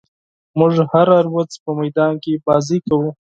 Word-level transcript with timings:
موږ 0.57 0.73
هره 0.91 1.19
ورځ 1.33 1.51
په 1.63 1.71
میدان 1.79 2.13
کې 2.23 2.31
لوبې 2.43 2.77
کوو. 2.87 3.09